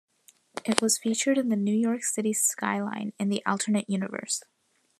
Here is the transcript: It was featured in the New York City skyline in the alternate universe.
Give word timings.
It 0.65 0.81
was 0.81 0.97
featured 0.97 1.37
in 1.37 1.49
the 1.49 1.55
New 1.55 1.77
York 1.77 2.01
City 2.01 2.33
skyline 2.33 3.13
in 3.19 3.29
the 3.29 3.45
alternate 3.45 3.87
universe. 3.87 4.41